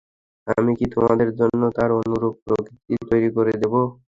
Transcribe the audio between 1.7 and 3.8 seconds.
তাঁর অনুরূপ প্রতিকৃতি তৈরি করে দেব?